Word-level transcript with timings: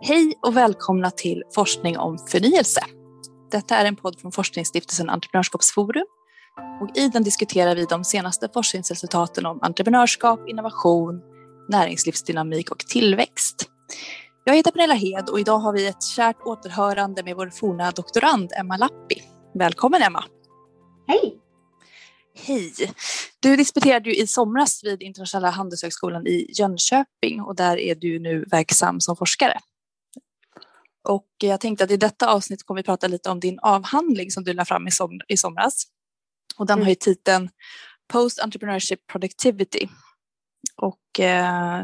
Hej 0.00 0.34
och 0.42 0.56
välkomna 0.56 1.10
till 1.10 1.42
Forskning 1.54 1.98
om 1.98 2.18
förnyelse. 2.18 2.80
Detta 3.50 3.76
är 3.76 3.84
en 3.84 3.96
podd 3.96 4.20
från 4.20 4.32
Forskningsstiftelsen 4.32 5.10
Entreprenörskapsforum 5.10 6.06
och 6.80 6.96
i 6.96 7.08
den 7.08 7.22
diskuterar 7.22 7.74
vi 7.74 7.84
de 7.84 8.04
senaste 8.04 8.48
forskningsresultaten 8.54 9.46
om 9.46 9.58
entreprenörskap, 9.62 10.48
innovation, 10.48 11.20
näringslivsdynamik 11.68 12.70
och 12.70 12.78
tillväxt. 12.78 13.70
Jag 14.44 14.56
heter 14.56 14.70
Pernilla 14.70 14.94
Hed 14.94 15.28
och 15.28 15.40
idag 15.40 15.58
har 15.58 15.72
vi 15.72 15.86
ett 15.86 16.02
kärt 16.02 16.40
återhörande 16.44 17.22
med 17.22 17.36
vår 17.36 17.50
forna 17.50 17.90
doktorand 17.90 18.52
Emma 18.56 18.76
Lappi. 18.76 19.22
Välkommen 19.54 20.02
Emma! 20.02 20.24
Hej! 21.08 21.38
Hej! 22.46 22.72
Du 23.40 23.56
disputerade 23.56 24.10
ju 24.10 24.16
i 24.16 24.26
somras 24.26 24.84
vid 24.84 25.02
Internationella 25.02 25.50
handelshögskolan 25.50 26.26
i 26.26 26.46
Jönköping 26.58 27.40
och 27.40 27.56
där 27.56 27.78
är 27.78 27.94
du 27.94 28.18
nu 28.18 28.44
verksam 28.50 29.00
som 29.00 29.16
forskare. 29.16 29.60
Och 31.08 31.26
jag 31.38 31.60
tänkte 31.60 31.84
att 31.84 31.90
i 31.90 31.96
detta 31.96 32.32
avsnitt 32.32 32.66
kommer 32.66 32.80
vi 32.80 32.84
prata 32.84 33.08
lite 33.08 33.30
om 33.30 33.40
din 33.40 33.58
avhandling 33.62 34.30
som 34.30 34.44
du 34.44 34.52
lade 34.52 34.66
fram 34.66 34.88
i, 34.88 34.90
som, 34.90 35.20
i 35.28 35.36
somras. 35.36 35.84
Och 36.56 36.66
den 36.66 36.74
mm. 36.74 36.84
har 36.84 36.88
ju 36.88 36.94
titeln 36.94 37.50
Post 38.08 38.40
Entrepreneurship 38.40 39.06
Productivity. 39.06 39.88
Och 40.76 41.20
eh, 41.20 41.82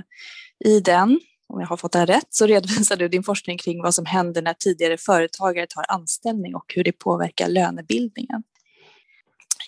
i 0.64 0.80
den, 0.80 1.20
om 1.46 1.60
jag 1.60 1.66
har 1.66 1.76
fått 1.76 1.92
det 1.92 1.98
här 1.98 2.06
rätt, 2.06 2.26
så 2.30 2.46
redovisar 2.46 2.96
du 2.96 3.08
din 3.08 3.22
forskning 3.22 3.58
kring 3.58 3.82
vad 3.82 3.94
som 3.94 4.06
händer 4.06 4.42
när 4.42 4.54
tidigare 4.54 4.96
företagare 4.96 5.66
tar 5.66 5.84
anställning 5.88 6.54
och 6.54 6.72
hur 6.74 6.84
det 6.84 6.92
påverkar 6.92 7.48
lönebildningen. 7.48 8.42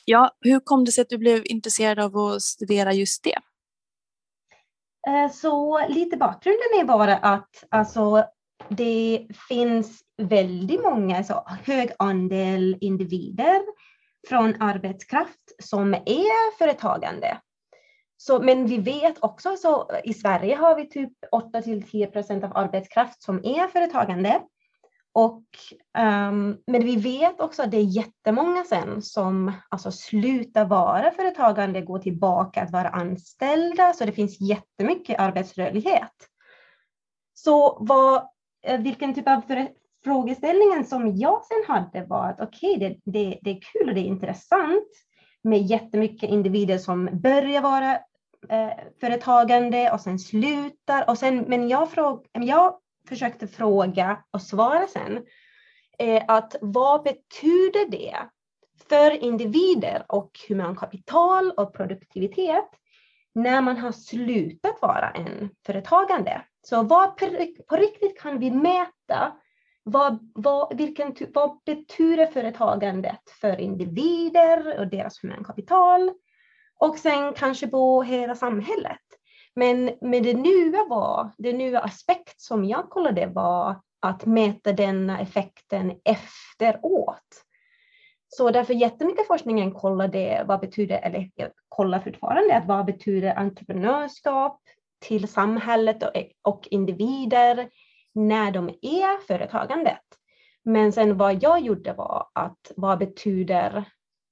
Ja, 0.05 0.37
hur 0.41 0.61
kom 0.61 0.84
det 0.84 0.93
sig 0.93 1.03
att 1.03 1.09
du 1.09 1.19
blev 1.19 1.43
intresserad 1.45 1.98
av 1.98 2.17
att 2.17 2.43
studera 2.43 2.93
just 2.93 3.25
det? 3.25 3.39
Eh, 5.09 5.33
så 5.33 5.87
lite 5.89 6.17
bakgrunden 6.17 6.81
är 6.81 6.84
bara 6.84 7.17
att 7.17 7.65
alltså, 7.69 8.25
det 8.69 9.27
finns 9.49 10.03
väldigt 10.17 10.83
många, 10.83 11.25
så 11.25 11.47
hög 11.65 11.91
andel 11.98 12.78
individer 12.81 13.61
från 14.28 14.62
arbetskraft 14.62 15.62
som 15.62 15.95
är 15.95 16.59
företagande. 16.59 17.39
Så, 18.17 18.43
men 18.43 18.67
vi 18.67 18.78
vet 18.78 19.25
också 19.25 19.56
så 19.56 19.91
i 20.05 20.15
Sverige 20.15 20.56
har 20.56 20.77
vi 20.77 20.89
typ 20.89 21.12
8 21.33 21.62
till 21.62 21.83
10 21.83 22.06
procent 22.06 22.45
av 22.45 22.56
arbetskraft 22.56 23.23
som 23.23 23.45
är 23.45 23.69
företagande. 23.69 24.41
Och, 25.12 25.45
um, 25.98 26.59
men 26.67 26.84
vi 26.84 26.97
vet 26.97 27.41
också 27.41 27.62
att 27.62 27.71
det 27.71 27.77
är 27.77 27.97
jättemånga 27.97 28.65
sen 28.65 29.03
som 29.03 29.53
alltså, 29.69 29.93
slutar 29.93 30.65
vara 30.65 31.11
företagande, 31.11 31.81
går 31.81 31.98
tillbaka 31.98 32.62
att 32.62 32.71
vara 32.71 32.89
anställda, 32.89 33.93
så 33.93 34.05
det 34.05 34.12
finns 34.12 34.41
jättemycket 34.41 35.21
arbetsrörlighet. 35.21 36.28
Så 37.34 37.77
vad, 37.81 38.28
Eh, 38.65 38.81
vilken 38.81 39.15
typ 39.15 39.29
av 39.29 39.43
frågeställningen 40.05 40.84
som 40.84 41.17
jag 41.17 41.45
sen 41.45 41.75
hade 41.75 42.07
var 42.07 42.29
att 42.29 42.41
okej, 42.41 42.77
okay, 42.77 42.89
det, 42.89 43.12
det, 43.12 43.39
det 43.43 43.51
är 43.51 43.61
kul 43.61 43.89
och 43.89 43.95
det 43.95 44.01
är 44.01 44.05
intressant 44.05 44.89
med 45.43 45.62
jättemycket 45.62 46.31
individer 46.31 46.79
som 46.79 47.09
börjar 47.12 47.61
vara 47.61 47.93
eh, 48.48 48.73
företagande 49.01 49.91
och 49.91 50.01
sen 50.01 50.19
slutar. 50.19 51.11
Och 51.11 51.19
sen, 51.19 51.45
men 51.48 51.69
jag, 51.69 51.91
fråg, 51.91 52.27
jag 52.33 52.79
försökte 53.09 53.47
fråga 53.47 54.25
och 54.31 54.43
svara 54.43 54.87
sen, 54.87 55.25
eh, 55.99 56.23
att 56.28 56.56
vad 56.61 57.03
betyder 57.03 57.91
det 57.91 58.17
för 58.89 59.25
individer 59.25 60.05
och 60.09 60.31
humankapital 60.49 61.51
och 61.51 61.75
produktivitet 61.75 62.69
när 63.34 63.61
man 63.61 63.77
har 63.77 63.93
slutat 63.93 64.83
vara 64.83 65.11
en 65.11 65.51
företagande? 65.67 66.43
Så 66.65 66.83
vad 66.83 67.17
på 67.69 67.77
riktigt 67.77 68.20
kan 68.20 68.39
vi 68.39 68.51
mäta? 68.51 69.33
Vad, 69.83 70.31
vad, 70.34 70.77
vilken, 70.77 71.15
vad 71.34 71.61
betyder 71.67 72.27
företagandet 72.27 73.31
för 73.41 73.61
individer 73.61 74.78
och 74.78 74.87
deras 74.87 75.25
humankapital? 75.25 76.12
Och 76.81 76.99
sen 76.99 77.33
kanske 77.33 77.66
på 77.66 78.03
hela 78.03 78.34
samhället. 78.34 79.00
Men 79.55 79.84
med 80.00 80.22
det 80.22 80.34
nya 80.34 80.84
var, 80.88 81.31
det 81.38 81.53
nya 81.53 81.81
aspekt 81.81 82.41
som 82.41 82.65
jag 82.65 82.91
kollade 82.91 83.27
var 83.27 83.77
att 84.00 84.27
mäta 84.27 84.72
denna 84.72 85.21
effekten 85.21 85.93
efteråt. 86.05 87.44
Så 88.28 88.50
därför 88.50 88.75
jättemycket 88.75 89.27
forskningen 89.27 89.72
kollade 89.72 90.44
vad 90.49 90.61
betyder, 90.61 90.99
eller 90.99 91.31
kollar 91.69 92.00
fortfarande, 92.00 92.56
att 92.56 92.67
vad 92.67 92.87
betyder 92.87 93.38
entreprenörskap 93.38 94.61
till 94.99 95.28
samhället 95.28 96.03
och, 96.03 96.10
och 96.43 96.69
individer 96.71 97.69
när 98.15 98.50
de 98.50 98.69
är 98.69 99.27
företagandet. 99.27 100.03
Men 100.62 100.93
sen 100.93 101.16
vad 101.16 101.43
jag 101.43 101.60
gjorde 101.60 101.93
var 101.93 102.27
att 102.32 102.72
vad 102.77 102.99
betyder 102.99 103.84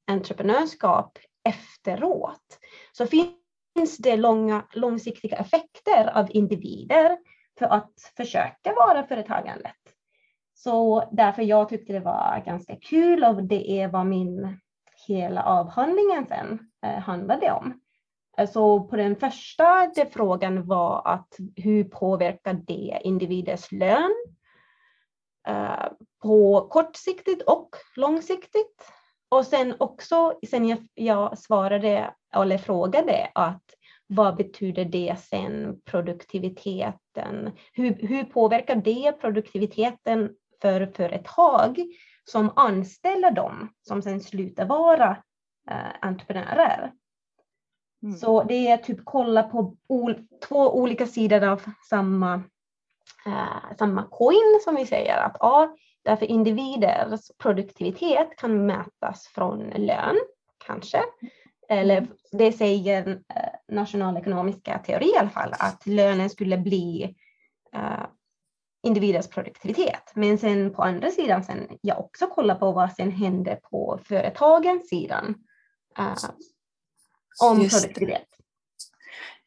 entreprenörskap 0.07 1.19
efteråt? 1.45 2.59
Så 2.93 3.07
finns 3.07 3.43
finns 3.75 3.97
det 3.99 4.17
långa, 4.17 4.67
långsiktiga 4.73 5.37
effekter 5.37 6.19
av 6.19 6.27
individer 6.31 7.19
för 7.59 7.67
att 7.67 7.93
försöka 8.17 8.75
vara 8.77 9.07
företagandet. 9.07 9.77
Så 10.55 11.09
därför 11.13 11.43
jag 11.43 11.69
tyckte 11.69 11.93
det 11.93 12.01
var 12.01 12.43
ganska 12.47 12.77
kul 12.77 13.25
och 13.25 13.43
det 13.43 13.71
är 13.71 13.89
vad 13.89 14.07
min 14.07 14.59
hela 15.09 15.43
avhandlingen 15.43 16.27
sen 16.27 16.59
eh, 16.87 16.99
handlade 16.99 17.53
om. 17.53 17.81
Eh, 18.39 18.51
så 18.51 18.81
på 18.81 18.97
den 18.97 19.17
första 19.17 19.87
det 19.95 20.13
frågan 20.13 20.67
var 20.67 21.03
att 21.05 21.37
hur 21.57 21.85
påverkar 21.85 22.55
det 22.55 23.01
individers 23.05 23.73
lön 23.73 24.15
eh, 25.49 25.87
på 26.23 26.69
kortsiktigt 26.71 27.43
och 27.43 27.77
långsiktigt? 27.97 28.93
Och 29.29 29.47
sen 29.47 29.75
också, 29.79 30.39
sen 30.51 30.69
jag, 30.69 30.89
jag 30.95 31.39
svarade 31.39 32.15
eller 32.35 32.59
frågade 32.59 33.31
att 33.35 33.63
vad 34.07 34.37
betyder 34.37 34.85
det 34.85 35.19
sen 35.19 35.81
produktiviteten? 35.85 37.51
Hur, 37.73 38.09
hur 38.09 38.25
påverkar 38.25 38.77
det 38.77 39.13
produktiviteten 39.13 40.31
för 40.63 40.87
företag 40.87 41.83
som 42.25 42.53
anställer 42.57 43.31
dem 43.31 43.73
som 43.89 44.03
sen 44.03 44.21
slutar 44.21 44.65
vara 44.65 45.17
eh, 45.71 45.93
entreprenörer? 46.01 46.93
Mm. 48.03 48.17
Så 48.17 48.43
det 48.43 48.69
är 48.69 48.77
typ 48.77 48.99
kolla 49.05 49.43
på 49.43 49.77
ol, 49.89 50.17
två 50.49 50.77
olika 50.77 51.07
sidor 51.07 51.45
av 51.45 51.63
samma, 51.89 52.35
eh, 53.27 53.77
samma 53.79 54.03
coin 54.03 54.61
som 54.65 54.75
vi 54.75 54.87
säger 54.87 55.17
att 55.17 55.37
ja, 55.41 55.77
Därför 56.05 56.27
individers 56.27 57.31
produktivitet 57.39 58.37
kan 58.37 58.67
mätas 58.67 59.27
från 59.27 59.71
lön, 59.77 60.17
kanske. 60.67 61.03
Eller 61.69 61.99
mm. 61.99 62.11
det 62.33 62.53
säger 62.53 63.09
eh, 63.09 63.75
nationalekonomiska 63.75 64.79
teori 64.79 65.13
i 65.15 65.19
alla 65.19 65.31
fall, 65.31 65.55
att 65.59 65.87
lönen 65.87 66.31
skulle 66.31 66.59
bli 66.59 67.17
uh, 67.77 68.07
individers 68.83 69.29
produktivitet. 69.29 70.13
Men 70.15 70.39
sen 70.39 70.75
på 70.75 70.83
andra 70.83 71.11
sidan, 71.11 71.45
sen 71.45 71.79
jag 71.81 72.01
också 72.01 72.27
kollar 72.27 72.55
på 72.55 72.73
vad 72.73 72.93
som 72.93 73.11
händer 73.11 73.57
på 73.57 74.01
företagens 74.05 74.89
sidan 74.89 75.35
uh, 75.99 76.15
om 77.41 77.63
Just 77.63 77.81
produktivitet. 77.81 78.29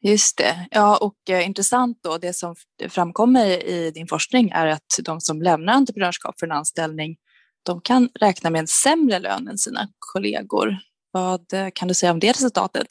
Just 0.00 0.38
det. 0.38 0.68
Ja, 0.70 0.96
och 0.96 1.30
eh, 1.30 1.46
intressant 1.46 1.98
då, 2.02 2.18
det 2.18 2.32
som 2.32 2.54
framkommer 2.88 3.64
i 3.64 3.90
din 3.90 4.06
forskning 4.06 4.50
är 4.50 4.66
att 4.66 4.98
de 5.02 5.20
som 5.20 5.42
lämnar 5.42 5.72
entreprenörskap 5.72 6.38
för 6.38 6.46
en 6.46 6.52
anställning, 6.52 7.16
de 7.62 7.80
kan 7.80 8.08
räkna 8.14 8.50
med 8.50 8.58
en 8.58 8.66
sämre 8.66 9.18
lön 9.18 9.48
än 9.48 9.58
sina 9.58 9.88
kollegor. 9.98 10.78
Vad 11.10 11.52
eh, 11.52 11.68
kan 11.74 11.88
du 11.88 11.94
säga 11.94 12.12
om 12.12 12.20
det 12.20 12.30
resultatet? 12.30 12.86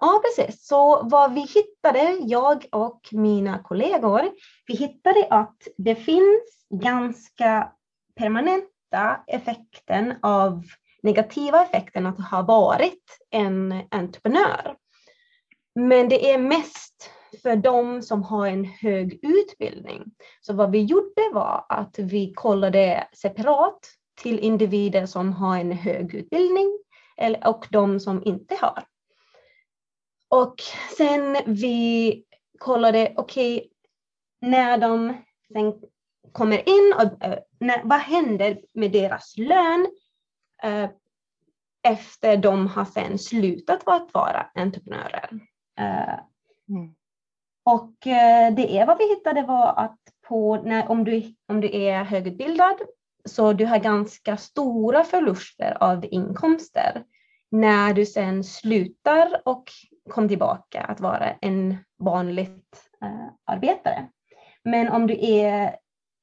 Ja, 0.00 0.22
precis. 0.24 0.66
Så 0.66 1.02
vad 1.02 1.34
vi 1.34 1.40
hittade, 1.40 2.18
jag 2.20 2.66
och 2.72 3.00
mina 3.12 3.58
kollegor, 3.58 4.30
vi 4.66 4.76
hittade 4.76 5.26
att 5.30 5.56
det 5.76 5.94
finns 5.94 6.42
ganska 6.74 7.72
permanenta 8.16 9.20
effekten 9.26 10.14
av 10.22 10.64
negativa 11.02 11.62
effekten 11.64 12.06
att 12.06 12.30
ha 12.30 12.42
varit 12.42 13.18
en 13.30 13.82
entreprenör. 13.90 14.76
Men 15.74 16.08
det 16.08 16.30
är 16.30 16.38
mest 16.38 17.10
för 17.42 17.56
de 17.56 18.02
som 18.02 18.22
har 18.22 18.46
en 18.46 18.64
hög 18.64 19.20
utbildning. 19.22 20.04
Så 20.40 20.52
vad 20.52 20.70
vi 20.70 20.84
gjorde 20.84 21.30
var 21.32 21.66
att 21.68 21.98
vi 21.98 22.32
kollade 22.32 23.08
separat 23.12 23.78
till 24.22 24.38
individer 24.38 25.06
som 25.06 25.32
har 25.32 25.58
en 25.58 25.72
hög 25.72 26.14
utbildning 26.14 26.78
och 27.44 27.66
de 27.70 28.00
som 28.00 28.22
inte 28.24 28.54
har. 28.60 28.84
Och 30.28 30.54
sen 30.96 31.36
vi 31.46 32.24
kollade, 32.58 33.12
okej, 33.16 33.56
okay, 33.56 33.68
när 34.40 34.78
de 34.78 35.14
sen 35.52 35.74
kommer 36.32 36.68
in, 36.68 36.94
och, 36.96 37.24
eh, 37.24 37.38
när, 37.58 37.80
vad 37.84 37.98
händer 37.98 38.60
med 38.74 38.92
deras 38.92 39.36
lön 39.36 39.86
efter 41.82 42.36
de 42.36 42.66
har 42.66 42.84
sen 42.84 43.18
slutat 43.18 43.82
att 43.86 44.14
vara 44.14 44.46
entreprenörer? 44.54 45.30
Eh, 45.78 46.18
mm. 46.68 46.94
Och 47.64 48.06
eh, 48.06 48.54
det 48.54 48.78
är 48.78 48.86
vad 48.86 48.98
vi 48.98 49.08
hittade 49.08 49.42
var 49.42 49.74
att 49.76 49.98
på 50.28 50.56
när, 50.56 50.90
om, 50.90 51.04
du, 51.04 51.34
om 51.48 51.60
du 51.60 51.76
är 51.76 52.04
högutbildad 52.04 52.76
så 53.24 53.52
du 53.52 53.66
har 53.66 53.78
ganska 53.78 54.36
stora 54.36 55.04
förluster 55.04 55.76
av 55.80 56.04
inkomster 56.10 57.04
när 57.50 57.94
du 57.94 58.06
sen 58.06 58.44
slutar 58.44 59.42
och 59.44 59.64
kommer 60.10 60.28
tillbaka 60.28 60.80
att 60.80 61.00
vara 61.00 61.32
en 61.40 61.76
vanligt 61.98 62.90
eh, 63.02 63.26
arbetare. 63.44 64.08
Men 64.64 64.88
om 64.88 65.06
du 65.06 65.26
är 65.26 65.64
eh, 65.64 65.70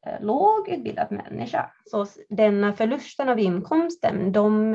Eh, 0.06 0.22
lågutbildad 0.22 1.12
människa 1.12 1.72
så 1.86 2.06
denna 2.30 2.74
förlusten 2.74 3.30
av 3.30 3.40
inkomsten 3.40 4.32
de 4.32 4.74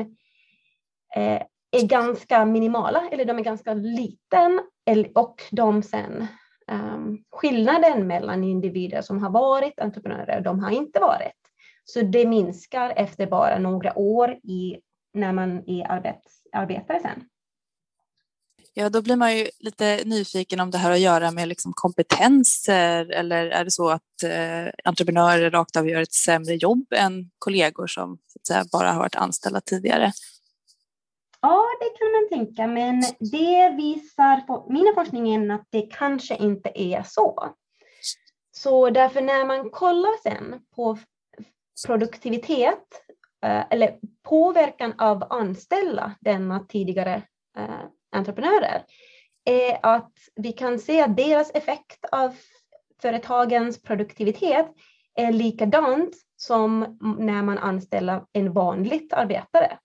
eh, 1.15 1.41
är 1.71 1.87
ganska 1.87 2.45
minimala 2.45 3.09
eller 3.11 3.25
de 3.25 3.39
är 3.39 3.43
ganska 3.43 3.73
liten 3.73 4.61
och 5.15 5.43
de 5.51 5.83
sen 5.83 6.27
um, 6.71 7.23
skillnaden 7.31 8.07
mellan 8.07 8.43
individer 8.43 9.01
som 9.01 9.23
har 9.23 9.29
varit 9.29 9.79
entreprenörer 9.79 10.37
och 10.37 10.43
de 10.43 10.59
har 10.59 10.71
inte 10.71 10.99
varit. 10.99 11.39
Så 11.85 12.01
det 12.01 12.27
minskar 12.27 12.93
efter 12.95 13.27
bara 13.27 13.59
några 13.59 13.97
år 13.97 14.31
i, 14.31 14.79
när 15.13 15.33
man 15.33 15.69
är 15.69 15.91
arbets, 15.91 16.43
arbetare 16.51 16.99
sen. 16.99 17.29
Ja, 18.75 18.89
då 18.89 19.01
blir 19.01 19.15
man 19.15 19.37
ju 19.37 19.47
lite 19.59 20.03
nyfiken 20.05 20.59
om 20.59 20.71
det 20.71 20.77
här 20.77 20.89
har 20.89 20.95
att 20.95 20.99
göra 20.99 21.31
med 21.31 21.47
liksom 21.47 21.71
kompetenser 21.75 23.11
eller 23.11 23.45
är 23.45 23.63
det 23.63 23.71
så 23.71 23.89
att 23.89 24.23
eh, 24.23 24.71
entreprenörer 24.83 25.51
rakt 25.51 25.75
av 25.75 25.89
gör 25.89 26.01
ett 26.01 26.13
sämre 26.13 26.55
jobb 26.55 26.85
än 26.95 27.29
kollegor 27.39 27.87
som 27.87 28.17
säga, 28.47 28.65
bara 28.71 28.91
har 28.91 28.99
varit 28.99 29.15
anställda 29.15 29.61
tidigare? 29.61 30.11
Ja, 31.41 31.65
det 31.79 31.97
kan 31.97 32.11
man 32.11 32.29
tänka, 32.29 32.67
men 32.67 33.01
det 33.31 33.69
visar 33.69 34.43
mina 34.73 34.93
forskningen 34.93 35.51
att 35.51 35.67
det 35.69 35.81
kanske 35.81 36.35
inte 36.35 36.71
är 36.75 37.03
så. 37.03 37.55
Så 38.55 38.89
därför 38.89 39.21
när 39.21 39.45
man 39.45 39.69
kollar 39.69 40.21
sen 40.23 40.59
på 40.75 40.97
produktivitet 41.87 42.87
eh, 43.45 43.63
eller 43.69 43.99
påverkan 44.23 44.93
av 44.99 45.23
anställda 45.29 46.15
denna 46.19 46.59
tidigare 46.59 47.21
eh, 47.57 47.85
entreprenörer 48.13 48.83
är 49.45 49.79
att 49.83 50.13
vi 50.35 50.51
kan 50.51 50.79
se 50.79 51.01
att 51.01 51.17
deras 51.17 51.51
effekt 51.53 52.05
av 52.11 52.35
företagens 53.01 53.81
produktivitet 53.81 54.67
är 55.15 55.31
likadant 55.31 56.15
som 56.35 56.97
när 57.19 57.43
man 57.43 57.57
anställer 57.57 58.25
en 58.33 58.53
vanligt 58.53 59.13
arbetare. 59.13 59.77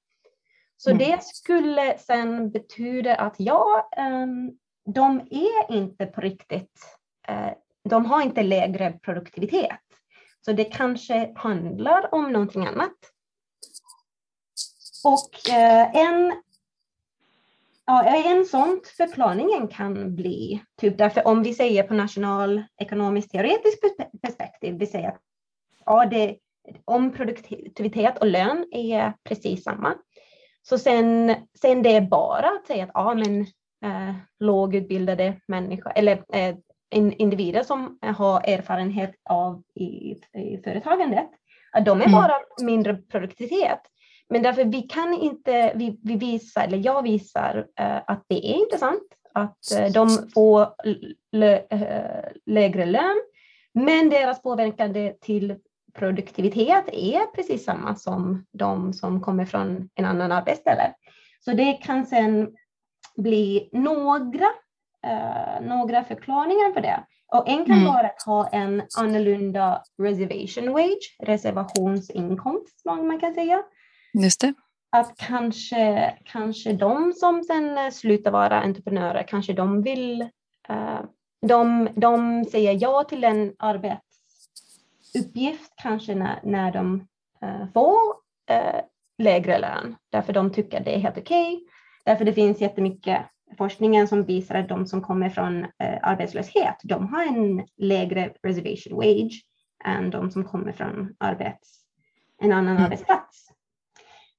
Så 0.77 0.91
mm. 0.91 0.99
det 0.99 1.25
skulle 1.25 1.99
sen 1.99 2.51
betyda 2.51 3.15
att 3.15 3.35
ja, 3.39 3.89
ehm, 3.97 4.51
de 4.95 5.21
är 5.21 5.77
inte 5.77 6.07
på 6.07 6.21
riktigt, 6.21 6.73
eh, 7.29 7.51
de 7.89 8.07
har 8.07 8.23
inte 8.23 8.43
lägre 8.43 8.93
produktivitet. 8.93 9.81
Så 10.41 10.53
det 10.53 10.65
kanske 10.65 11.33
handlar 11.37 12.15
om 12.15 12.33
någonting 12.33 12.67
annat. 12.67 12.97
Och 15.05 15.51
eh, 15.51 15.97
en, 15.97 16.43
ja, 17.89 18.05
en 18.05 18.45
sån 18.45 18.81
förklaringen 18.97 19.69
kan 19.69 20.15
bli, 20.15 20.63
typ 20.81 20.99
därför 20.99 21.27
om 21.27 21.43
vi 21.43 21.55
säger 21.55 21.83
på 21.83 21.95
nationalekonomiskt 21.95 23.31
teoretiskt 23.31 23.83
perspektiv, 24.23 24.79
vi 24.79 24.87
säger 24.87 25.09
att 25.09 25.21
ja, 25.87 26.07
det, 26.07 26.37
om 26.85 27.13
produktivitet 27.13 28.19
och 28.19 28.27
lön 28.27 28.67
är 28.73 29.13
precis 29.25 29.65
samma, 29.65 29.95
så 30.63 30.79
sen, 30.79 31.35
sen 31.61 31.83
det 31.83 31.97
är 31.97 32.01
bara 32.01 32.49
att 32.49 32.67
säga 32.67 32.85
att 32.85 32.91
ja, 32.95 33.15
men, 33.15 33.41
eh, 33.85 34.15
lågutbildade 34.41 35.41
människor 35.49 35.93
eller 35.97 36.25
eh, 36.33 36.57
individer 36.91 37.63
som 37.63 37.99
har 38.03 38.41
erfarenhet 38.49 39.15
av 39.31 39.63
i, 39.75 40.11
i 40.39 40.61
företagandet, 40.65 41.31
att 41.73 41.85
de 41.85 42.01
är 42.01 42.07
mm. 42.07 42.21
bara 42.21 42.35
mindre 42.63 42.95
produktivitet. 42.95 43.81
Men 44.31 44.43
därför 44.43 44.65
vi 44.65 44.83
kan 44.83 45.15
inte, 45.15 45.73
vi, 45.75 46.01
vi 46.03 46.17
visar, 46.17 46.65
eller 46.65 46.79
jag 46.79 47.03
visar 47.03 47.59
uh, 47.59 48.01
att 48.07 48.25
det 48.29 48.51
är 48.51 48.55
intressant 48.55 49.03
att 49.35 49.59
uh, 49.81 49.93
de 49.93 50.09
får 50.35 50.69
lö, 51.33 51.59
uh, 51.59 52.31
lägre 52.47 52.87
lön, 52.87 53.17
men 53.75 54.11
deras 54.11 54.43
påverkan 54.43 54.95
till 55.21 55.57
produktivitet 55.95 56.89
är 56.93 57.35
precis 57.35 57.65
samma 57.65 57.95
som 57.95 58.47
de 58.53 58.93
som 58.93 59.21
kommer 59.21 59.45
från 59.45 59.89
en 59.95 60.05
annan 60.05 60.33
arbetsställe. 60.33 60.95
Så 61.45 61.53
det 61.53 61.73
kan 61.73 62.07
sen 62.07 62.49
bli 63.17 63.69
några, 63.73 64.47
uh, 65.07 65.67
några 65.67 66.05
förklaringar 66.05 66.73
för 66.75 66.81
det. 66.81 67.05
Och 67.33 67.49
en 67.49 67.65
kan 67.65 67.79
mm. 67.79 67.85
vara 67.85 68.07
att 68.07 68.23
ha 68.27 68.49
en 68.49 68.83
annorlunda 68.99 69.83
reservation 70.03 70.73
wage, 70.73 71.17
reservationsinkomst, 71.19 72.81
som 72.81 73.09
man 73.09 73.21
kan 73.21 73.35
säga. 73.35 73.63
Just 74.13 74.41
det. 74.41 74.55
Att 74.91 75.17
kanske, 75.17 76.15
kanske 76.25 76.73
de 76.73 77.13
som 77.13 77.45
sen 77.45 77.93
slutar 77.93 78.31
vara 78.31 78.61
entreprenörer, 78.61 79.23
kanske 79.23 79.53
de 79.53 79.83
vill, 79.83 80.23
uh, 80.71 81.01
de, 81.47 81.89
de 81.95 82.45
säger 82.45 82.79
ja 82.81 83.05
till 83.05 83.25
en 83.25 83.55
arbets 83.59 84.05
uppgift 85.19 85.73
kanske 85.77 86.15
när, 86.15 86.41
när 86.43 86.73
de 86.73 86.95
uh, 87.45 87.73
får 87.75 87.95
lägre 89.19 89.59
lön, 89.59 89.97
därför 90.11 90.33
de 90.33 90.53
tycker 90.53 90.81
det 90.81 90.95
är 90.95 90.99
helt 90.99 91.19
okej. 91.19 91.55
Okay. 91.55 91.67
Därför 92.05 92.25
det 92.25 92.33
finns 92.33 92.61
jättemycket 92.61 93.27
forskningen 93.59 94.09
som 94.09 94.25
visar 94.25 94.55
att 94.55 94.69
de 94.69 94.87
som 94.87 95.03
kommer 95.03 95.31
från 95.31 95.67
arbetslöshet, 96.03 96.77
de 96.83 97.09
har 97.09 97.27
en 97.27 97.67
lägre 97.77 98.33
reservation 98.43 98.97
wage 98.97 99.43
än 99.85 100.11
de 100.11 100.31
som 100.31 100.45
kommer 100.45 100.73
från 100.73 101.15
arbets, 101.19 101.81
en 102.43 102.53
annan 102.53 102.77
mm. 102.77 102.85
arbetsplats. 102.85 103.49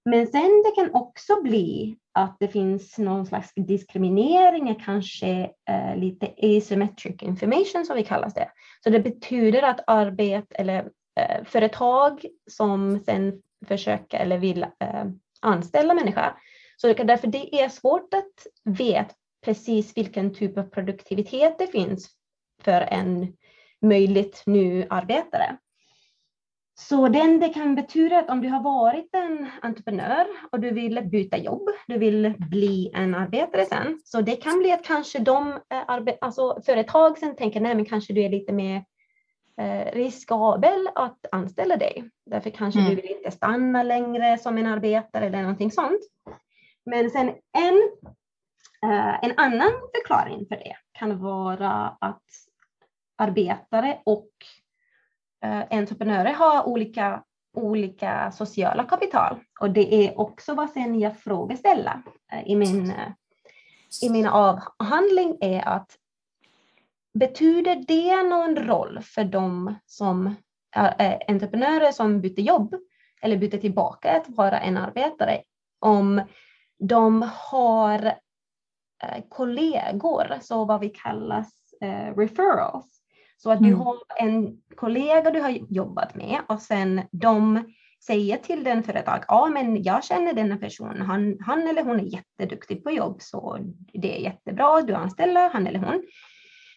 Men 0.06 0.28
sen 0.28 0.64
det 0.66 0.72
kan 0.76 0.94
också 0.94 1.42
bli 1.42 1.98
att 2.14 2.38
det 2.40 2.48
finns 2.48 2.98
någon 2.98 3.26
slags 3.26 3.54
diskriminering, 3.56 4.76
kanske 4.86 5.52
eh, 5.70 5.96
lite 5.98 6.34
asymmetric 6.38 7.22
information 7.22 7.86
som 7.86 7.96
vi 7.96 8.04
kallar 8.04 8.30
det. 8.36 8.52
Så 8.84 8.90
det 8.90 9.00
betyder 9.00 9.64
att 9.64 9.84
arbete 9.88 10.56
eller 10.56 10.90
eh, 11.20 11.44
företag 11.44 12.26
som 12.52 13.00
sen 13.00 13.42
försöker 13.68 14.20
eller 14.20 14.38
vill 14.38 14.64
eh, 14.64 15.06
anställa 15.42 15.94
människa, 15.94 16.38
Så 16.78 16.88
det, 16.88 17.04
därför 17.04 17.28
det 17.28 17.62
är 17.62 17.70
svårt 17.70 18.14
att 18.14 18.74
veta 18.76 19.14
precis 19.46 19.98
vilken 19.98 20.34
typ 20.34 20.58
av 20.58 20.64
produktivitet 20.64 21.60
det 21.60 21.68
finns 21.68 22.10
för 22.64 22.82
en 22.82 23.34
möjligt 23.82 24.44
ny 24.46 24.86
arbetare. 24.90 25.58
Så 26.80 27.08
den 27.08 27.40
det 27.40 27.50
kan 27.50 27.76
betyda 27.76 28.20
att 28.20 28.30
om 28.30 28.42
du 28.42 28.50
har 28.50 28.64
varit 28.64 29.16
en 29.16 29.50
entreprenör 29.62 30.26
och 30.52 30.60
du 30.60 30.72
vill 30.72 31.10
byta 31.12 31.38
jobb, 31.38 31.70
du 31.88 31.98
vill 31.98 32.34
bli 32.38 32.92
en 32.94 33.16
arbetare 33.16 33.66
sen, 33.66 34.00
så 34.04 34.22
det 34.22 34.36
kan 34.36 34.60
bli 34.60 34.72
att 34.72 34.84
kanske 34.84 35.20
de 35.20 35.52
eh, 35.52 36.16
alltså 36.22 36.62
företag 36.66 37.18
sen 37.18 37.36
tänker 37.36 37.62
nej 37.62 37.76
men 37.76 37.86
kanske 37.86 38.14
du 38.14 38.22
är 38.22 38.30
lite 38.30 38.54
mer 38.54 38.84
eh, 39.62 39.94
riskabel 39.94 40.90
att 40.96 41.26
anställa 41.32 41.78
dig. 41.78 42.10
Därför 42.26 42.50
kanske 42.50 42.80
mm. 42.80 42.96
du 42.96 43.02
vill 43.02 43.12
inte 43.12 43.32
stanna 43.32 43.84
längre 43.84 44.38
som 44.38 44.58
en 44.58 44.66
arbetare 44.66 45.26
eller 45.26 45.42
någonting 45.42 45.72
sånt. 45.72 46.02
Men 46.86 47.10
sen 47.10 47.28
en, 47.58 47.90
eh, 48.92 49.24
en 49.24 49.34
annan 49.38 49.72
förklaring 49.96 50.46
för 50.48 50.56
det 50.56 50.76
kan 50.92 51.20
vara 51.20 51.98
att 52.02 52.24
arbetare 53.18 54.00
och 54.06 54.30
Eh, 55.44 55.64
entreprenörer 55.70 56.34
har 56.34 56.68
olika, 56.68 57.24
olika 57.54 58.32
sociala 58.32 58.84
kapital. 58.84 59.40
Och 59.60 59.72
det 59.72 59.94
är 59.94 60.20
också 60.20 60.54
vad 60.54 60.70
sen 60.70 61.00
jag 61.00 61.20
frågeställer 61.20 62.02
eh, 62.32 62.48
i 62.48 62.56
min, 62.56 62.92
eh, 62.92 63.12
i 64.02 64.10
min 64.10 64.28
avhandling 64.28 65.38
är 65.42 65.68
att 65.68 65.96
betyder 67.14 67.76
det 67.76 68.24
någon 68.24 68.56
roll 68.56 69.00
för 69.04 69.24
de 69.24 69.76
som 69.86 70.36
är 70.72 71.24
entreprenörer 71.28 71.92
som 71.92 72.22
byter 72.22 72.40
jobb 72.40 72.76
eller 73.22 73.38
byter 73.38 73.58
tillbaka 73.58 74.18
att 74.18 74.30
vara 74.30 74.60
en 74.60 74.78
arbetare 74.78 75.42
om 75.80 76.22
de 76.80 77.30
har 77.36 78.14
kollegor, 79.30 80.38
så 80.42 80.66
vad 80.66 80.80
vi 80.80 80.90
kallar 80.90 81.46
referrals. 82.16 82.99
Så 83.44 83.52
att 83.52 83.60
du 83.60 83.68
mm. 83.68 83.80
har 83.80 83.98
en 84.18 84.58
kollega 84.76 85.32
du 85.32 85.42
har 85.42 85.50
jobbat 85.70 86.16
med 86.16 86.40
och 86.48 86.62
sen 86.62 87.02
de 87.12 87.64
säger 88.06 88.38
till 88.38 88.64
den 88.64 88.84
företag, 88.84 89.24
ja 89.28 89.46
men 89.46 89.84
jag 89.84 90.04
känner 90.04 90.34
denna 90.34 90.58
person, 90.58 91.02
han, 91.02 91.38
han 91.42 91.68
eller 91.68 91.84
hon 91.84 92.00
är 92.00 92.04
jätteduktig 92.04 92.84
på 92.84 92.92
jobb 92.92 93.18
så 93.22 93.60
det 93.94 94.18
är 94.18 94.22
jättebra, 94.22 94.82
du 94.82 94.94
anställer 94.94 95.50
han 95.50 95.68
eller 95.68 95.80
hon. 95.80 96.04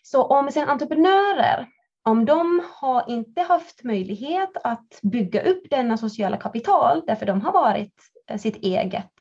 Så 0.03 0.23
om 0.23 0.51
sen 0.51 0.69
entreprenörer, 0.69 1.67
om 2.03 2.25
de 2.25 2.63
har 2.75 3.05
inte 3.11 3.41
haft 3.41 3.85
möjlighet 3.85 4.51
att 4.65 5.01
bygga 5.03 5.43
upp 5.43 5.63
denna 5.71 5.97
sociala 5.97 6.37
kapital 6.37 7.03
därför 7.07 7.27
de 7.27 7.41
har 7.41 7.53
varit 7.53 7.95
eh, 8.31 8.39
sitt 8.39 8.57
eget 8.57 9.13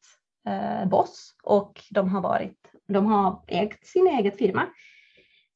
eh, 0.48 0.90
boss 0.90 1.36
och 1.44 1.82
de 1.92 2.10
har, 2.10 2.22
varit, 2.22 2.58
de 2.88 3.06
har 3.06 3.44
ägt 3.48 3.88
sin 3.88 4.08
egen 4.08 4.32
firma, 4.32 4.68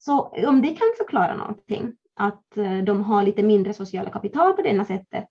så 0.05 0.21
om 0.47 0.61
det 0.61 0.69
kan 0.69 0.87
förklara 0.97 1.35
någonting, 1.35 1.93
att 2.15 2.57
eh, 2.57 2.77
de 2.77 3.03
har 3.03 3.23
lite 3.23 3.43
mindre 3.43 3.73
sociala 3.73 4.09
kapital 4.09 4.53
på 4.53 4.61
denna 4.61 4.85
sättet. 4.85 5.29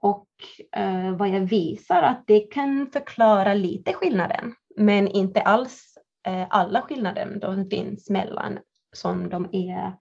Och 0.00 0.28
eh, 0.76 1.16
vad 1.16 1.28
jag 1.28 1.40
visar 1.40 2.02
att 2.02 2.24
det 2.26 2.40
kan 2.40 2.90
förklara 2.92 3.54
lite 3.54 3.92
skillnaden, 3.92 4.54
men 4.76 5.08
inte 5.08 5.40
alls 5.40 5.98
eh, 6.26 6.46
alla 6.50 6.82
skillnader 6.82 7.38
som 7.42 7.70
finns 7.70 8.10
mellan 8.10 8.58
som 8.92 9.28
de 9.28 9.48
är 9.52 9.92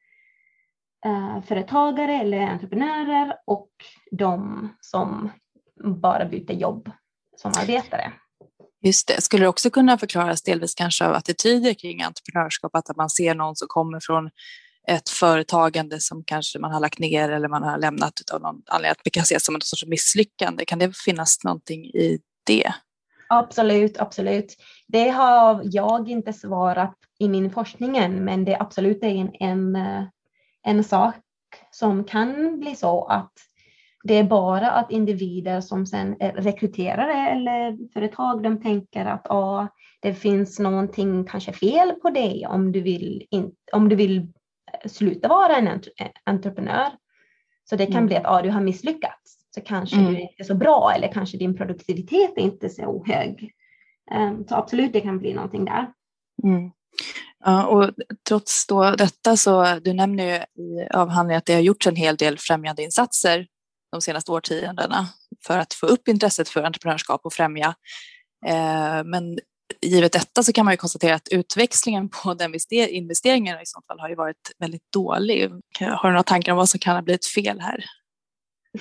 eh, 1.05 1.41
företagare 1.41 2.13
eller 2.13 2.41
entreprenörer 2.41 3.35
och 3.45 3.71
de 4.11 4.69
som 4.81 5.31
bara 5.83 6.25
byter 6.25 6.53
jobb 6.53 6.91
som 7.37 7.51
arbetare. 7.61 8.13
Just 8.83 9.07
det. 9.07 9.21
Skulle 9.21 9.43
det 9.43 9.49
också 9.49 9.69
kunna 9.69 9.97
förklaras 9.97 10.41
delvis 10.41 10.75
kanske 10.75 11.05
av 11.05 11.13
attityder 11.13 11.73
kring 11.73 12.01
entreprenörskap, 12.01 12.75
att 12.75 12.97
man 12.97 13.09
ser 13.09 13.35
någon 13.35 13.55
som 13.55 13.67
kommer 13.67 13.99
från 13.99 14.29
ett 14.87 15.09
företagande 15.09 15.99
som 15.99 16.23
kanske 16.23 16.59
man 16.59 16.71
har 16.71 16.79
lagt 16.79 16.99
ner 16.99 17.29
eller 17.29 17.47
man 17.47 17.63
har 17.63 17.77
lämnat 17.77 18.13
av 18.33 18.41
någon 18.41 18.61
anledning, 18.67 18.91
att 18.91 19.03
det 19.03 19.09
kan 19.09 19.23
ses 19.23 19.45
som 19.45 19.55
en 19.55 19.61
sorts 19.61 19.85
misslyckande. 19.85 20.65
Kan 20.65 20.79
det 20.79 20.97
finnas 20.97 21.43
någonting 21.43 21.85
i 21.85 22.19
det? 22.43 22.73
Absolut, 23.29 23.97
absolut. 23.97 24.55
Det 24.87 25.09
har 25.09 25.61
jag 25.63 26.09
inte 26.09 26.33
svarat 26.33 26.95
i 27.19 27.29
min 27.29 27.51
forskning 27.51 27.91
men 28.25 28.45
det 28.45 28.53
är 28.53 28.61
absolut 28.61 29.03
en, 29.03 29.31
en, 29.39 29.75
eh, 29.75 30.03
en 30.63 30.83
sak 30.83 31.15
som 31.71 32.03
kan 32.03 32.59
bli 32.59 32.75
så 32.75 33.05
att 33.05 33.31
det 34.03 34.17
är 34.17 34.23
bara 34.23 34.71
att 34.71 34.91
individer 34.91 35.61
som 35.61 35.85
sen 35.85 36.15
är 36.19 36.31
rekryterare 36.31 37.29
eller 37.29 37.91
företag, 37.93 38.43
de 38.43 38.61
tänker 38.61 39.05
att 39.05 39.27
ah, 39.29 39.67
det 39.99 40.13
finns 40.13 40.59
någonting 40.59 41.25
kanske 41.25 41.53
fel 41.53 41.91
på 41.91 42.09
dig 42.09 42.47
om 42.47 42.71
du 42.71 42.81
vill, 42.81 43.27
in, 43.29 43.51
om 43.71 43.89
du 43.89 43.95
vill 43.95 44.27
sluta 44.85 45.27
vara 45.27 45.55
en 45.55 45.81
entreprenör. 46.25 46.87
Så 47.69 47.75
det 47.75 47.85
kan 47.85 47.95
mm. 47.95 48.05
bli 48.05 48.15
att 48.15 48.25
ah, 48.25 48.41
du 48.41 48.49
har 48.49 48.61
misslyckats, 48.61 49.37
så 49.55 49.61
kanske 49.61 49.95
mm. 49.95 50.13
du 50.13 50.21
inte 50.21 50.33
är 50.37 50.43
så 50.43 50.55
bra 50.55 50.93
eller 50.95 51.11
kanske 51.11 51.37
din 51.37 51.57
produktivitet 51.57 52.31
är 52.35 52.41
inte 52.41 52.69
så 52.69 53.05
hög. 53.07 53.51
Um, 54.15 54.45
så 54.47 54.55
absolut, 54.55 54.93
det 54.93 55.01
kan 55.01 55.19
bli 55.19 55.33
någonting 55.33 55.65
där. 55.65 55.91
Mm. 56.43 56.71
Ja, 57.45 57.65
och 57.65 57.89
trots 58.27 58.67
då 58.67 58.91
detta 58.91 59.37
så, 59.37 59.79
du 59.83 59.93
nämner 59.93 60.23
ju 60.23 60.63
i 60.63 60.87
avhandlingen 60.93 61.37
att 61.37 61.45
det 61.45 61.53
har 61.53 61.61
gjorts 61.61 61.87
en 61.87 61.95
hel 61.95 62.15
del 62.15 62.37
främjande 62.37 62.83
insatser 62.83 63.47
de 63.91 64.01
senaste 64.01 64.31
årtiondena 64.31 65.07
för 65.45 65.57
att 65.57 65.73
få 65.73 65.85
upp 65.85 66.07
intresset 66.07 66.49
för 66.49 66.63
entreprenörskap 66.63 67.21
och 67.23 67.33
främja. 67.33 67.75
Eh, 68.45 69.03
men 69.03 69.39
givet 69.81 70.11
detta 70.11 70.43
så 70.43 70.53
kan 70.53 70.65
man 70.65 70.73
ju 70.73 70.77
konstatera 70.77 71.15
att 71.15 71.27
utväxlingen 71.27 72.09
på 72.09 72.33
den 72.33 72.53
investeringen 72.71 73.61
i 73.61 73.65
så 73.65 73.81
fall 73.87 73.99
har 73.99 74.09
ju 74.09 74.15
varit 74.15 74.51
väldigt 74.59 74.91
dålig. 74.93 75.49
Har 75.79 76.09
du 76.09 76.09
några 76.09 76.23
tankar 76.23 76.51
om 76.51 76.57
vad 76.57 76.69
som 76.69 76.79
kan 76.79 76.95
ha 76.95 77.01
blivit 77.01 77.25
fel 77.25 77.59
här? 77.59 77.85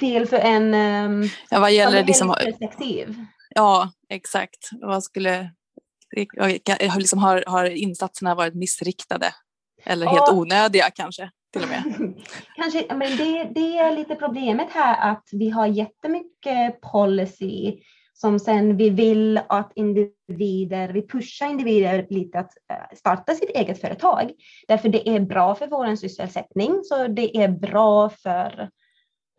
Fel 0.00 0.26
för 0.26 0.36
en 0.36 0.74
um, 0.74 1.30
ja, 1.50 1.60
vad 1.60 1.72
gäller 1.72 2.04
liksom, 2.04 2.34
perspektiv? 2.44 3.24
Ja, 3.54 3.92
exakt. 4.08 4.70
Vad 4.72 5.04
skulle, 5.04 5.50
liksom, 6.96 7.18
har, 7.18 7.44
har 7.46 7.64
insatserna 7.64 8.34
varit 8.34 8.54
missriktade 8.54 9.34
eller 9.84 10.06
helt 10.06 10.24
ja. 10.26 10.32
onödiga 10.32 10.90
kanske? 10.90 11.30
Till 11.52 11.62
och 11.62 11.68
med. 11.68 12.14
kanske, 12.56 12.94
men 12.94 13.16
det, 13.16 13.50
det 13.54 13.78
är 13.78 13.96
lite 13.96 14.14
problemet 14.14 14.70
här 14.70 15.12
att 15.12 15.28
vi 15.32 15.50
har 15.50 15.66
jättemycket 15.66 16.80
policy 16.80 17.80
som 18.20 18.38
sen 18.38 18.76
vi 18.76 18.90
vill 18.90 19.40
att 19.48 19.72
individer, 19.74 20.88
vi 20.88 21.06
pushar 21.06 21.46
individer 21.46 22.06
lite 22.10 22.38
att 22.38 22.52
eh, 22.72 22.96
starta 22.96 23.34
sitt 23.34 23.50
eget 23.50 23.80
företag. 23.80 24.32
Därför 24.68 24.88
det 24.88 25.08
är 25.08 25.20
bra 25.20 25.54
för 25.54 25.66
vår 25.66 25.96
sysselsättning, 25.96 26.80
så 26.84 27.06
det 27.06 27.36
är 27.36 27.48
bra 27.48 28.08
för 28.08 28.68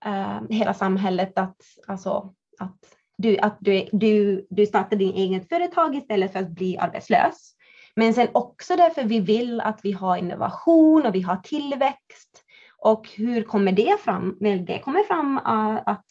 uh, 0.06 0.42
hela 0.50 0.74
samhället 0.74 1.38
att, 1.38 1.58
alltså, 1.88 2.34
att, 2.60 2.78
du, 3.18 3.38
att 3.38 3.58
du, 3.60 3.88
du, 3.92 4.48
du 4.50 4.66
startar 4.66 4.98
din 4.98 5.14
eget 5.14 5.50
företag 5.50 5.96
istället 5.96 6.32
för 6.32 6.40
att 6.40 6.50
bli 6.50 6.78
arbetslös. 6.78 7.56
Men 7.96 8.14
sen 8.14 8.28
också 8.32 8.76
därför 8.76 9.04
vi 9.04 9.20
vill 9.20 9.62
att 9.62 9.80
vi 9.84 9.92
har 9.92 10.18
innovation 10.18 11.06
och 11.06 11.16
vi 11.16 11.22
har 11.22 11.36
tillväxt. 11.36 12.44
Och 12.78 13.10
hur 13.10 13.44
kommer 13.44 13.72
det 13.72 13.98
fram? 14.00 14.38
Väl, 14.40 14.66
det 14.66 14.80
kommer 14.80 15.04
fram 15.04 15.38
äh, 15.38 15.82
att 15.86 16.06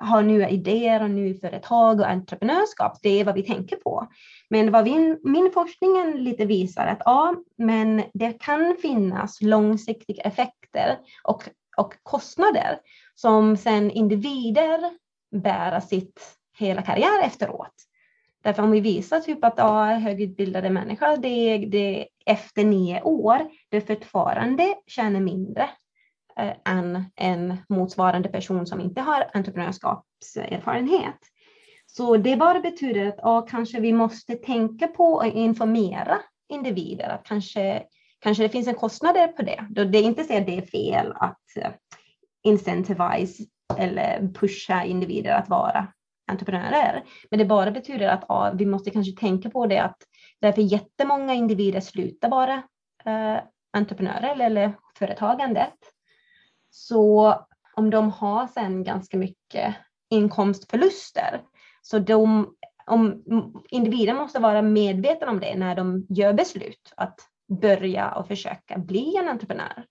ha 0.00 0.20
nya 0.20 0.48
idéer 0.48 1.02
och 1.02 1.10
nya 1.10 1.40
företag 1.40 2.00
och 2.00 2.08
entreprenörskap. 2.08 2.98
Det 3.02 3.20
är 3.20 3.24
vad 3.24 3.34
vi 3.34 3.42
tänker 3.42 3.76
på. 3.76 4.08
Men 4.50 4.72
vad 4.72 4.84
vi, 4.84 5.18
min 5.24 5.50
forskning 5.54 6.14
lite 6.14 6.44
visar 6.44 6.86
att 6.86 7.02
ja, 7.04 7.34
men 7.58 8.02
det 8.14 8.32
kan 8.42 8.76
finnas 8.82 9.40
långsiktiga 9.40 10.22
effekter 10.22 10.98
och, 11.22 11.42
och 11.76 11.94
kostnader 12.02 12.78
som 13.14 13.56
sen 13.56 13.90
individer 13.90 14.90
bär 15.42 15.80
sitt 15.80 16.20
hela 16.58 16.82
karriär 16.82 17.22
efteråt. 17.22 17.74
Därför 18.42 18.62
om 18.62 18.70
vi 18.70 18.80
visar 18.80 19.20
typ 19.20 19.44
att 19.44 19.54
ja, 19.56 19.84
högutbildade 19.84 20.70
människor, 20.70 21.16
det, 21.16 21.58
det 21.58 22.08
efter 22.26 22.64
nio 22.64 23.02
år, 23.02 23.38
det 23.68 23.80
fortfarande 23.80 24.74
tjänar 24.86 25.20
mindre 25.20 25.70
eh, 26.38 26.52
än 26.74 27.04
en 27.16 27.56
motsvarande 27.68 28.28
person 28.28 28.66
som 28.66 28.80
inte 28.80 29.00
har 29.00 29.30
entreprenörskapserfarenhet. 29.34 31.18
Så 31.86 32.16
det 32.16 32.36
bara 32.36 32.60
betyder 32.60 33.06
att 33.06 33.18
ja, 33.18 33.40
kanske 33.40 33.80
vi 33.80 33.92
måste 33.92 34.34
tänka 34.34 34.86
på 34.86 35.12
och 35.12 35.26
informera 35.26 36.18
individer, 36.48 37.08
att 37.08 37.24
kanske, 37.24 37.82
kanske 38.18 38.42
det 38.42 38.48
finns 38.48 38.68
en 38.68 38.74
kostnad 38.74 39.36
på 39.36 39.42
det. 39.42 39.66
Det 39.70 39.98
är 39.98 40.02
inte 40.02 40.24
så 40.24 40.36
att 40.36 40.46
det 40.46 40.58
är 40.58 40.66
fel 40.66 41.12
att 41.16 41.56
eh, 41.56 41.70
incentivize 42.42 43.44
eller 43.78 44.28
pusha 44.34 44.84
individer 44.84 45.30
att 45.30 45.48
vara 45.48 45.92
entreprenörer. 46.26 47.04
Men 47.30 47.38
det 47.38 47.44
bara 47.44 47.70
betyder 47.70 48.08
att 48.08 48.24
ja, 48.28 48.52
vi 48.54 48.66
måste 48.66 48.90
kanske 48.90 49.20
tänka 49.20 49.50
på 49.50 49.66
det 49.66 49.78
att 49.78 49.96
därför 50.40 50.62
jättemånga 50.62 51.34
individer 51.34 51.80
slutar 51.80 52.28
vara 52.28 52.62
eh, 53.04 53.40
entreprenörer 53.72 54.32
eller, 54.32 54.46
eller 54.46 54.72
företagandet. 54.98 55.74
Så 56.70 57.34
om 57.76 57.90
de 57.90 58.10
har 58.10 58.46
sen 58.46 58.84
ganska 58.84 59.16
mycket 59.16 59.74
inkomstförluster 60.10 61.42
så 61.82 61.98
de, 61.98 62.54
om 62.86 63.22
individen 63.70 64.16
måste 64.16 64.38
vara 64.38 64.62
medveten 64.62 65.28
om 65.28 65.40
det 65.40 65.54
när 65.54 65.74
de 65.74 66.06
gör 66.08 66.32
beslut 66.32 66.92
att 66.96 67.20
börja 67.48 68.10
och 68.10 68.28
försöka 68.28 68.78
bli 68.78 69.16
en 69.16 69.28
entreprenör. 69.28 69.84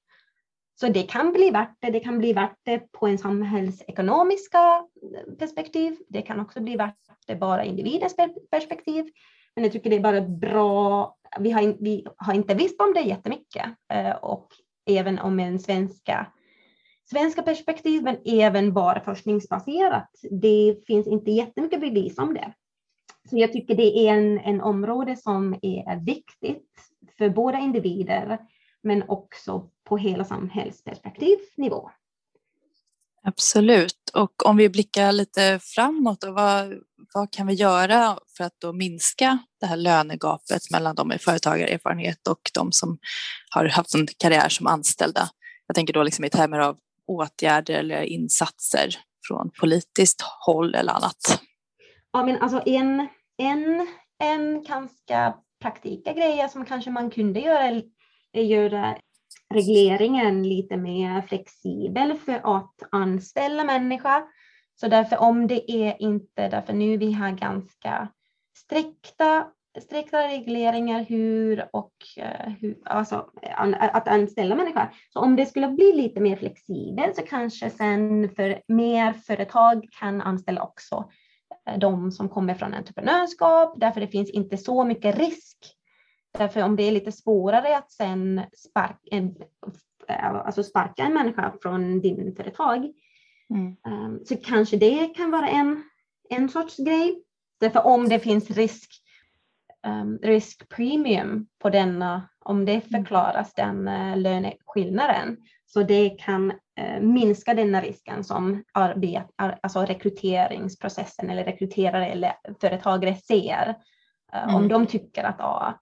Så 0.76 0.88
det 0.90 1.04
kan 1.04 1.32
bli 1.32 1.50
värt 1.50 1.78
det. 1.80 1.90
Det 1.90 2.00
kan 2.00 2.18
bli 2.18 2.34
värt 2.34 2.58
det 2.64 2.92
på 2.92 3.08
en 3.08 3.18
samhällsekonomiska 3.18 4.84
eh, 5.14 5.34
perspektiv. 5.40 5.96
Det 6.10 6.22
kan 6.22 6.40
också 6.40 6.62
bli 6.62 6.76
värt 6.76 6.98
det 7.28 7.36
bara 7.36 7.64
individens 7.64 8.16
perspektiv. 8.52 9.06
Men 9.56 9.64
jag 9.64 9.74
tycker 9.74 9.90
det 9.90 9.96
är 9.96 10.00
bara 10.00 10.22
bra. 10.22 11.16
Vi 11.40 11.52
har, 11.52 11.76
vi 11.80 12.06
har 12.18 12.34
inte 12.34 12.54
visst 12.54 12.82
om 12.82 12.94
det 12.94 13.02
jättemycket 13.02 13.66
eh, 13.94 14.16
och 14.16 14.48
även 14.86 15.20
om 15.20 15.40
en 15.40 15.60
svenska 15.60 16.28
svenska 17.10 17.42
perspektiv, 17.42 18.04
men 18.04 18.18
även 18.26 18.74
bara 18.74 19.00
forskningsbaserat. 19.00 20.10
Det 20.32 20.76
finns 20.88 21.08
inte 21.08 21.32
jättemycket 21.32 21.82
bevis 21.82 22.18
om 22.18 22.34
det. 22.34 22.54
Så 23.30 23.38
jag 23.38 23.54
tycker 23.54 23.76
det 23.76 24.08
är 24.08 24.14
en, 24.14 24.40
en 24.40 24.62
område 24.62 25.16
som 25.16 25.54
är 25.62 26.06
viktigt 26.06 26.70
för 27.18 27.30
båda 27.30 27.60
individer, 27.60 28.40
men 28.86 29.10
också 29.10 29.70
på 29.84 29.98
hela 29.98 30.26
samhällsperspektivnivå. 30.26 31.90
Absolut. 33.24 34.12
Och 34.14 34.46
om 34.46 34.58
vi 34.58 34.70
blickar 34.70 35.12
lite 35.12 35.60
framåt, 35.62 36.22
då, 36.22 36.32
vad, 36.32 36.74
vad 37.14 37.32
kan 37.32 37.48
vi 37.48 37.54
göra 37.54 38.20
för 38.38 38.44
att 38.44 38.60
då 38.60 38.74
minska 38.74 39.38
det 39.60 39.66
här 39.66 39.78
lönegapet 39.78 40.72
mellan 40.72 40.96
de 40.96 41.08
med 41.08 41.22
företagarerfarenhet 41.22 42.28
och 42.28 42.52
de 42.54 42.72
som 42.72 42.98
har 43.50 43.66
haft 43.66 43.96
en 43.96 44.08
karriär 44.18 44.50
som 44.50 44.68
anställda? 44.68 45.30
Jag 45.68 45.76
tänker 45.76 45.94
då 45.94 46.04
liksom 46.04 46.26
i 46.26 46.30
termer 46.30 46.60
av 46.60 46.78
åtgärder 47.08 47.74
eller 47.74 48.02
insatser 48.02 48.96
från 49.28 49.52
politiskt 49.60 50.22
håll 50.46 50.76
eller 50.76 50.94
annat. 50.94 51.44
Ja, 52.12 52.26
men 52.26 52.42
alltså 52.42 52.62
en, 52.66 53.08
en, 53.38 53.88
en 54.20 54.64
ganska 54.64 55.34
praktiska 55.62 56.14
grej 56.14 56.50
som 56.50 56.66
kanske 56.66 56.92
man 56.92 57.10
kunde 57.10 57.40
göra 57.40 57.82
göra 58.42 58.96
regleringen 59.54 60.44
lite 60.44 60.78
mer 60.78 61.22
flexibel 61.22 62.14
för 62.14 62.58
att 62.58 62.76
anställa 62.92 63.64
människor. 63.64 64.24
Så 64.76 64.88
därför 64.88 65.18
om 65.18 65.48
det 65.48 65.72
är 65.72 66.02
inte, 66.02 66.48
därför 66.50 66.74
nu 66.74 66.98
vi 66.98 67.12
har 67.12 67.32
ganska 67.32 68.08
strikta, 68.58 69.48
strikta 69.82 70.28
regleringar 70.28 71.04
hur 71.04 71.70
och 71.74 71.94
eh, 72.18 72.52
hur, 72.62 72.78
alltså 72.86 73.30
att 73.80 74.08
anställa 74.08 74.56
människor. 74.56 74.90
Så 75.14 75.20
om 75.20 75.36
det 75.36 75.46
skulle 75.46 75.68
bli 75.68 75.94
lite 75.94 76.20
mer 76.20 76.36
flexibelt 76.36 77.16
så 77.16 77.22
kanske 77.22 77.70
sen 77.70 78.30
för 78.36 78.62
mer 78.68 79.14
företag 79.14 79.88
kan 80.00 80.22
anställa 80.22 80.64
också 80.64 81.10
eh, 81.70 81.80
de 81.80 82.12
som 82.12 82.30
kommer 82.30 82.54
från 82.54 82.74
entreprenörskap, 82.74 83.74
därför 83.80 84.02
det 84.02 84.08
finns 84.08 84.30
inte 84.30 84.58
så 84.58 84.84
mycket 84.84 85.18
risk 85.18 85.76
Därför 86.38 86.64
om 86.64 86.76
det 86.76 86.84
är 86.84 86.92
lite 86.92 87.12
svårare 87.12 87.78
att 87.78 87.92
sen 87.92 88.42
spark, 88.58 88.98
alltså 90.08 90.64
sparka 90.64 91.04
en 91.04 91.14
människa 91.14 91.54
från 91.62 92.02
din 92.02 92.36
företag. 92.36 92.92
Mm. 93.50 93.76
Um, 93.88 94.26
så 94.26 94.36
kanske 94.38 94.78
det 94.78 95.16
kan 95.16 95.32
vara 95.32 95.48
en, 95.48 95.84
en 96.30 96.50
sorts 96.50 96.78
grej. 96.78 97.22
Därför 97.60 97.86
om 97.86 98.10
det 98.10 98.20
finns 98.20 98.52
risk, 98.52 98.92
um, 99.88 100.20
riskpremium 100.24 101.48
på 101.60 101.70
denna, 101.70 102.30
om 102.40 102.66
det 102.66 102.72
mm. 102.72 102.90
förklaras 102.90 103.54
den 103.54 103.88
uh, 103.88 104.18
löneskillnaden, 104.18 105.38
så 105.66 105.84
det 105.84 106.10
kan 106.10 106.52
uh, 106.52 107.00
minska 107.02 107.54
denna 107.54 107.82
risken 107.82 108.24
som 108.24 108.64
arbet, 108.72 109.28
alltså 109.36 109.80
rekryteringsprocessen 109.80 111.30
eller 111.30 111.44
rekryterare 111.44 112.08
eller 112.08 112.34
företagare 112.62 113.16
ser. 113.16 113.76
Uh, 114.36 114.44
mm. 114.44 114.56
Om 114.56 114.68
de 114.68 114.86
tycker 114.86 115.24
att 115.24 115.40
uh, 115.40 115.74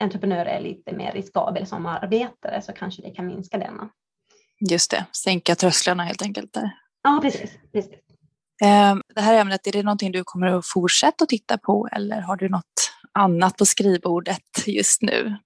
entreprenör 0.00 0.46
är 0.46 0.60
lite 0.60 0.92
mer 0.92 1.12
riskabel 1.12 1.66
som 1.66 1.86
arbetare 1.86 2.62
så 2.62 2.72
kanske 2.72 3.02
det 3.02 3.10
kan 3.10 3.26
minska 3.26 3.58
denna. 3.58 3.88
Just 4.70 4.90
det, 4.90 5.04
sänka 5.12 5.54
trösklarna 5.54 6.04
helt 6.04 6.22
enkelt. 6.22 6.52
Där. 6.52 6.70
Ja, 7.02 7.18
precis. 7.22 7.50
precis. 7.72 7.92
Ehm, 8.64 9.02
det 9.14 9.20
här 9.20 9.34
ämnet, 9.34 9.66
är 9.66 9.72
det 9.72 9.82
någonting 9.82 10.12
du 10.12 10.24
kommer 10.24 10.46
att 10.46 10.66
fortsätta 10.66 11.24
att 11.24 11.28
titta 11.28 11.58
på 11.58 11.88
eller 11.92 12.20
har 12.20 12.36
du 12.36 12.48
något 12.48 12.92
annat 13.12 13.56
på 13.56 13.64
skrivbordet 13.64 14.66
just 14.66 15.02
nu? 15.02 15.36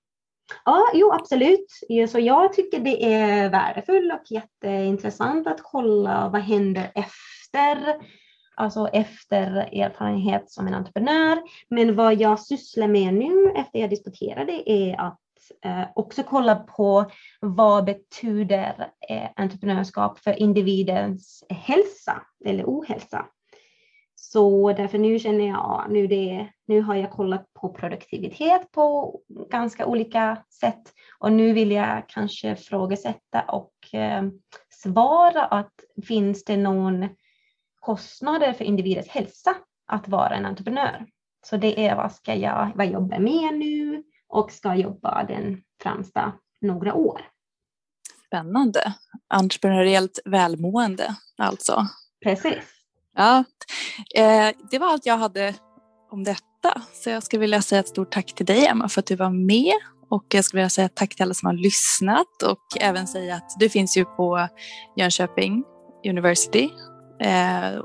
Ja, 0.64 0.90
jo 0.94 1.12
absolut. 1.12 1.66
Så 2.10 2.18
jag 2.18 2.52
tycker 2.52 2.80
det 2.80 3.14
är 3.14 3.50
värdefullt 3.50 4.12
och 4.12 4.30
jätteintressant 4.30 5.46
att 5.46 5.62
kolla 5.62 6.28
vad 6.28 6.42
händer 6.42 6.92
efter, 6.94 7.94
alltså 8.62 8.88
efter 8.88 9.50
erfarenhet 9.72 10.50
som 10.50 10.66
en 10.66 10.74
entreprenör. 10.74 11.38
Men 11.68 11.96
vad 11.96 12.14
jag 12.20 12.40
sysslar 12.40 12.88
med 12.88 13.14
nu 13.14 13.52
efter 13.56 13.78
jag 13.78 13.90
disputerade 13.90 14.70
är 14.70 15.00
att 15.00 15.18
eh, 15.64 15.84
också 15.94 16.22
kolla 16.22 16.54
på 16.54 17.10
vad 17.40 17.84
betyder 17.84 18.88
eh, 19.08 19.28
entreprenörskap 19.36 20.18
för 20.18 20.42
individens 20.42 21.44
hälsa 21.48 22.22
eller 22.44 22.64
ohälsa. 22.64 23.26
Så 24.14 24.72
därför 24.72 24.98
nu 24.98 25.18
känner 25.18 25.48
jag, 25.48 25.86
nu, 25.88 26.06
det, 26.06 26.48
nu 26.66 26.82
har 26.82 26.94
jag 26.94 27.10
kollat 27.10 27.54
på 27.54 27.68
produktivitet 27.68 28.72
på 28.72 29.18
ganska 29.50 29.86
olika 29.86 30.38
sätt 30.60 30.82
och 31.18 31.32
nu 31.32 31.52
vill 31.52 31.70
jag 31.70 32.08
kanske 32.08 32.50
ifrågasätta 32.50 33.40
och 33.40 33.94
eh, 33.94 34.22
svara 34.70 35.44
att 35.44 35.72
finns 36.06 36.44
det 36.44 36.56
någon 36.56 37.08
kostnader 37.82 38.52
för 38.52 38.64
individens 38.64 39.08
hälsa 39.08 39.54
att 39.86 40.08
vara 40.08 40.36
en 40.36 40.46
entreprenör? 40.46 41.06
Så 41.46 41.56
det 41.56 41.86
är 41.86 41.96
vad 41.96 42.12
ska 42.12 42.34
jag, 42.34 42.72
vad 42.74 42.86
jobbar 42.86 43.18
med 43.18 43.54
nu 43.54 44.02
och 44.28 44.52
ska 44.52 44.74
jobba 44.74 45.24
den 45.24 45.62
främsta 45.82 46.32
några 46.60 46.94
år. 46.94 47.20
Spännande. 48.26 48.94
Entreprenöriellt 49.28 50.18
välmående 50.24 51.16
alltså. 51.38 51.86
Precis. 52.24 52.64
Ja, 53.16 53.44
eh, 54.14 54.48
det 54.70 54.78
var 54.78 54.86
allt 54.86 55.06
jag 55.06 55.18
hade 55.18 55.54
om 56.10 56.24
detta. 56.24 56.82
Så 56.92 57.10
jag 57.10 57.22
skulle 57.22 57.40
vilja 57.40 57.62
säga 57.62 57.80
ett 57.80 57.88
stort 57.88 58.12
tack 58.12 58.34
till 58.34 58.46
dig 58.46 58.66
Emma 58.66 58.88
för 58.88 59.00
att 59.00 59.06
du 59.06 59.16
var 59.16 59.30
med 59.30 59.74
och 60.10 60.24
jag 60.28 60.44
skulle 60.44 60.58
vilja 60.58 60.70
säga 60.70 60.88
tack 60.88 61.14
till 61.14 61.22
alla 61.22 61.34
som 61.34 61.46
har 61.46 61.54
lyssnat 61.54 62.42
och 62.44 62.80
även 62.80 63.06
säga 63.06 63.34
att 63.34 63.56
du 63.58 63.68
finns 63.68 63.96
ju 63.96 64.04
på 64.04 64.48
Jönköping 64.96 65.64
University 66.08 66.70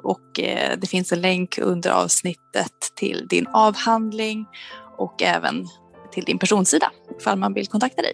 och 0.04 0.40
eh, 0.40 0.78
det 0.78 0.88
finns 0.88 1.12
en 1.12 1.22
länk 1.22 1.58
under 1.58 1.92
avsnittet 1.92 2.74
till 2.96 3.28
din 3.28 3.48
avhandling 3.48 4.46
och 4.98 5.24
även 5.24 5.68
till 6.12 6.24
din 6.24 6.40
personsida 6.40 6.92
ifall 7.20 7.38
man 7.38 7.54
vill 7.54 7.68
kontakta 7.68 8.02
dig. 8.02 8.14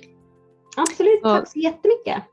Absolut, 0.77 1.23
tack 1.23 1.51
så 1.51 1.59
jättemycket. 1.59 2.23